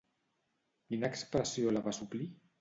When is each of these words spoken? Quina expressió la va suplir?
Quina 0.87 1.11
expressió 1.15 1.75
la 1.77 1.85
va 1.89 1.95
suplir? 1.99 2.29